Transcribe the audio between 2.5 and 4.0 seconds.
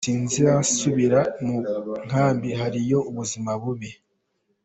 hariyo ubuzima bubi.